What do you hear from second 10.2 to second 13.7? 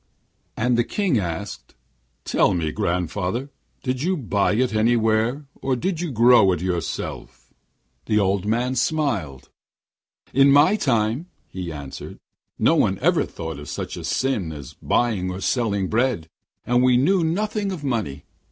'In my time,' he answered, 'no one ever thought of